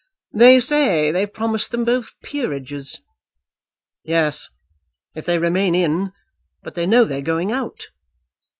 [0.33, 3.03] "They say they've promised them both peerages."
[4.03, 4.49] "Yes;
[5.13, 6.11] if they remain in.
[6.63, 7.89] But they know they're going out."